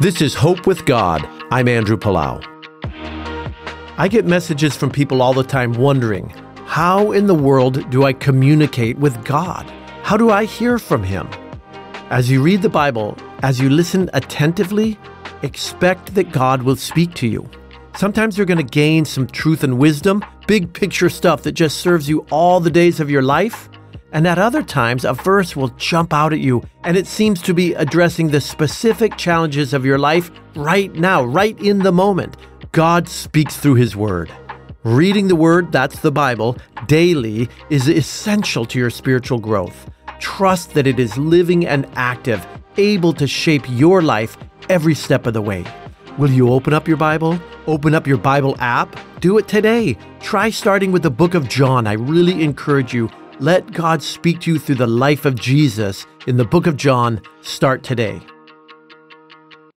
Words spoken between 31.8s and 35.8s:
the moment. God speaks through His Word. Reading the Word,